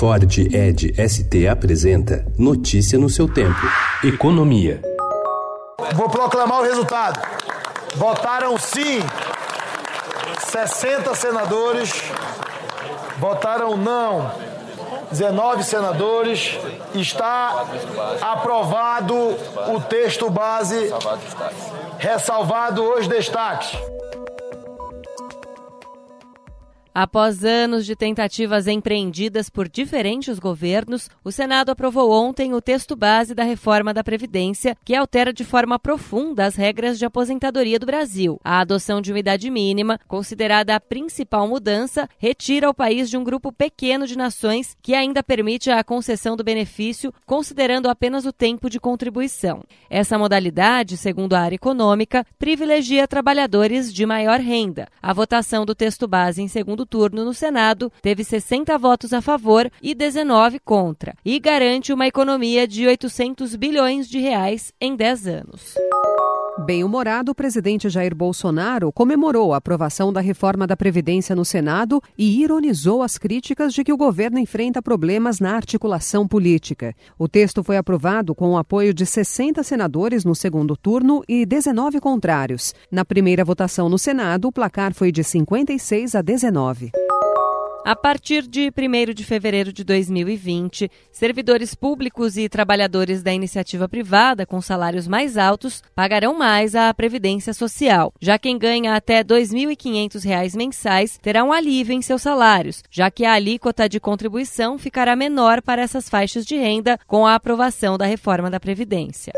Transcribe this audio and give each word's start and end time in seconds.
Ford 0.00 0.24
Ed 0.38 0.94
ST 0.96 1.46
apresenta 1.46 2.24
Notícia 2.38 2.98
no 2.98 3.10
seu 3.10 3.28
tempo. 3.28 3.60
Economia. 4.02 4.80
Vou 5.94 6.08
proclamar 6.08 6.60
o 6.60 6.62
resultado. 6.62 7.20
Votaram 7.96 8.56
sim 8.56 9.00
60 10.38 11.14
senadores. 11.14 11.92
Votaram 13.18 13.76
não 13.76 14.32
19 15.10 15.64
senadores. 15.64 16.58
Está 16.94 17.66
aprovado 18.22 19.14
o 19.14 19.80
texto 19.86 20.30
base, 20.30 20.90
ressalvado 21.98 22.82
os 22.94 23.06
destaques. 23.06 23.76
Após 26.92 27.44
anos 27.44 27.86
de 27.86 27.94
tentativas 27.94 28.66
empreendidas 28.66 29.48
por 29.48 29.68
diferentes 29.68 30.40
governos, 30.40 31.08
o 31.22 31.30
Senado 31.30 31.70
aprovou 31.70 32.10
ontem 32.10 32.52
o 32.52 32.60
texto 32.60 32.96
base 32.96 33.32
da 33.32 33.44
reforma 33.44 33.94
da 33.94 34.02
Previdência, 34.02 34.76
que 34.84 34.94
altera 34.94 35.32
de 35.32 35.44
forma 35.44 35.78
profunda 35.78 36.44
as 36.44 36.56
regras 36.56 36.98
de 36.98 37.04
aposentadoria 37.04 37.78
do 37.78 37.86
Brasil. 37.86 38.40
A 38.42 38.58
adoção 38.58 39.00
de 39.00 39.12
uma 39.12 39.20
idade 39.20 39.48
mínima, 39.50 40.00
considerada 40.08 40.74
a 40.74 40.80
principal 40.80 41.46
mudança, 41.46 42.08
retira 42.18 42.68
o 42.68 42.74
país 42.74 43.08
de 43.08 43.16
um 43.16 43.22
grupo 43.22 43.52
pequeno 43.52 44.04
de 44.04 44.18
nações 44.18 44.76
que 44.82 44.92
ainda 44.92 45.22
permite 45.22 45.70
a 45.70 45.84
concessão 45.84 46.36
do 46.36 46.42
benefício, 46.42 47.14
considerando 47.24 47.88
apenas 47.88 48.26
o 48.26 48.32
tempo 48.32 48.68
de 48.68 48.80
contribuição. 48.80 49.62
Essa 49.88 50.18
modalidade, 50.18 50.96
segundo 50.96 51.34
a 51.34 51.40
área 51.40 51.54
econômica, 51.54 52.26
privilegia 52.36 53.06
trabalhadores 53.06 53.94
de 53.94 54.04
maior 54.04 54.40
renda. 54.40 54.88
A 55.00 55.12
votação 55.12 55.64
do 55.64 55.74
texto 55.74 56.08
base 56.08 56.42
em 56.42 56.48
segundo 56.48 56.79
segundo 56.80 56.86
turno 56.86 57.24
no 57.24 57.34
Senado 57.34 57.92
teve 58.00 58.24
60 58.24 58.76
votos 58.78 59.12
a 59.12 59.20
favor 59.20 59.70
e 59.82 59.94
19 59.94 60.58
contra, 60.60 61.14
e 61.24 61.38
garante 61.38 61.92
uma 61.92 62.06
economia 62.06 62.66
de 62.66 62.86
800 62.86 63.54
bilhões 63.56 64.08
de 64.08 64.18
reais 64.18 64.72
em 64.80 64.96
10 64.96 65.26
anos. 65.26 65.74
Bem-humorado, 66.58 67.32
o 67.32 67.34
presidente 67.34 67.88
Jair 67.88 68.14
Bolsonaro 68.14 68.92
comemorou 68.92 69.54
a 69.54 69.58
aprovação 69.58 70.12
da 70.12 70.20
reforma 70.20 70.66
da 70.66 70.76
Previdência 70.76 71.34
no 71.34 71.44
Senado 71.44 72.02
e 72.18 72.42
ironizou 72.42 73.02
as 73.02 73.16
críticas 73.16 73.72
de 73.72 73.84
que 73.84 73.92
o 73.92 73.96
governo 73.96 74.38
enfrenta 74.38 74.82
problemas 74.82 75.40
na 75.40 75.54
articulação 75.54 76.26
política. 76.26 76.94
O 77.18 77.28
texto 77.28 77.62
foi 77.62 77.76
aprovado 77.76 78.34
com 78.34 78.50
o 78.50 78.58
apoio 78.58 78.92
de 78.92 79.06
60 79.06 79.62
senadores 79.62 80.24
no 80.24 80.34
segundo 80.34 80.76
turno 80.76 81.22
e 81.28 81.46
19 81.46 82.00
contrários. 82.00 82.74
Na 82.90 83.04
primeira 83.04 83.44
votação 83.44 83.88
no 83.88 83.98
Senado, 83.98 84.48
o 84.48 84.52
placar 84.52 84.92
foi 84.92 85.12
de 85.12 85.22
56 85.22 86.14
a 86.14 86.20
19. 86.20 86.90
A 87.84 87.96
partir 87.96 88.46
de 88.46 88.70
1 88.70 89.14
de 89.14 89.24
fevereiro 89.24 89.72
de 89.72 89.82
2020, 89.82 90.90
servidores 91.10 91.74
públicos 91.74 92.36
e 92.36 92.48
trabalhadores 92.48 93.22
da 93.22 93.32
iniciativa 93.32 93.88
privada 93.88 94.44
com 94.44 94.60
salários 94.60 95.08
mais 95.08 95.38
altos 95.38 95.82
pagarão 95.94 96.36
mais 96.36 96.74
a 96.74 96.92
Previdência 96.92 97.54
Social. 97.54 98.12
Já 98.20 98.38
quem 98.38 98.58
ganha 98.58 98.94
até 98.94 99.18
R$ 99.18 99.24
2.500 99.24 100.56
mensais 100.56 101.18
terá 101.22 101.42
um 101.42 101.52
alívio 101.52 101.94
em 101.94 102.02
seus 102.02 102.22
salários, 102.22 102.82
já 102.90 103.10
que 103.10 103.24
a 103.24 103.32
alíquota 103.32 103.88
de 103.88 103.98
contribuição 103.98 104.78
ficará 104.78 105.16
menor 105.16 105.62
para 105.62 105.82
essas 105.82 106.08
faixas 106.08 106.44
de 106.44 106.56
renda 106.56 106.98
com 107.06 107.26
a 107.26 107.34
aprovação 107.34 107.96
da 107.96 108.04
reforma 108.04 108.50
da 108.50 108.60
Previdência. 108.60 109.32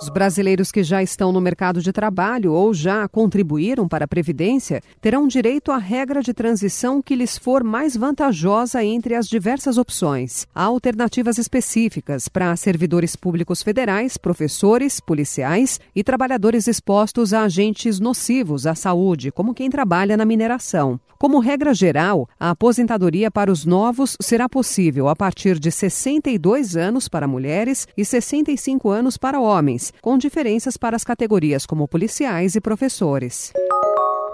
Os 0.00 0.08
brasileiros 0.08 0.70
que 0.70 0.84
já 0.84 1.02
estão 1.02 1.32
no 1.32 1.40
mercado 1.40 1.82
de 1.82 1.92
trabalho 1.92 2.52
ou 2.52 2.72
já 2.72 3.08
contribuíram 3.08 3.88
para 3.88 4.04
a 4.04 4.08
Previdência 4.08 4.80
terão 5.00 5.26
direito 5.26 5.72
à 5.72 5.76
regra 5.76 6.22
de 6.22 6.32
transição 6.32 7.02
que 7.02 7.16
lhes 7.16 7.36
for 7.36 7.64
mais 7.64 7.96
vantajosa 7.96 8.84
entre 8.84 9.16
as 9.16 9.26
diversas 9.26 9.76
opções. 9.76 10.46
Há 10.54 10.62
alternativas 10.62 11.36
específicas 11.36 12.28
para 12.28 12.54
servidores 12.54 13.16
públicos 13.16 13.60
federais, 13.60 14.16
professores, 14.16 15.00
policiais 15.00 15.80
e 15.96 16.04
trabalhadores 16.04 16.68
expostos 16.68 17.34
a 17.34 17.42
agentes 17.42 17.98
nocivos 17.98 18.68
à 18.68 18.76
saúde, 18.76 19.32
como 19.32 19.52
quem 19.52 19.68
trabalha 19.68 20.16
na 20.16 20.24
mineração. 20.24 21.00
Como 21.18 21.40
regra 21.40 21.74
geral, 21.74 22.28
a 22.38 22.50
aposentadoria 22.50 23.28
para 23.28 23.50
os 23.50 23.64
novos 23.64 24.16
será 24.20 24.48
possível 24.48 25.08
a 25.08 25.16
partir 25.16 25.58
de 25.58 25.72
62 25.72 26.76
anos 26.76 27.08
para 27.08 27.26
mulheres 27.26 27.88
e 27.96 28.04
65 28.04 28.88
anos 28.88 29.16
para 29.16 29.40
homens 29.40 29.87
com 30.00 30.18
diferenças 30.18 30.76
para 30.76 30.96
as 30.96 31.04
categorias 31.04 31.66
como 31.66 31.88
policiais 31.88 32.54
e 32.54 32.60
professores. 32.60 33.52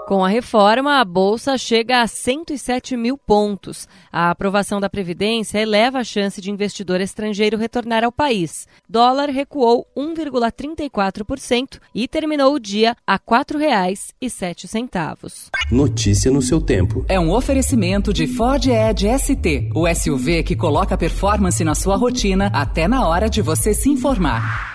Com 0.07 0.23
a 0.23 0.27
reforma, 0.27 0.99
a 0.99 1.05
Bolsa 1.05 1.57
chega 1.57 2.03
a 2.03 2.07
107 2.07 2.95
mil 2.95 3.17
pontos. 3.17 3.87
A 4.11 4.29
aprovação 4.29 4.79
da 4.79 4.87
Previdência 4.87 5.57
eleva 5.57 5.97
a 5.97 6.03
chance 6.03 6.39
de 6.39 6.51
investidor 6.51 7.01
estrangeiro 7.01 7.57
retornar 7.57 8.03
ao 8.03 8.11
país. 8.11 8.67
Dólar 8.87 9.31
recuou 9.31 9.87
1,34% 9.97 11.79
e 11.93 12.07
terminou 12.07 12.53
o 12.53 12.59
dia 12.59 12.95
a 13.07 13.13
R$ 13.13 13.21
4,07. 13.27 15.49
Notícia 15.71 16.29
no 16.29 16.43
seu 16.43 16.61
tempo. 16.61 17.03
É 17.09 17.19
um 17.19 17.33
oferecimento 17.33 18.13
de 18.13 18.27
Ford 18.27 18.67
Edge 18.67 19.07
ST, 19.17 19.71
o 19.73 19.91
SUV 19.91 20.43
que 20.43 20.55
coloca 20.55 20.95
performance 20.95 21.63
na 21.63 21.73
sua 21.73 21.95
rotina 21.95 22.51
até 22.53 22.87
na 22.87 23.07
hora 23.07 23.27
de 23.27 23.41
você 23.41 23.73
se 23.73 23.89
informar. 23.89 24.74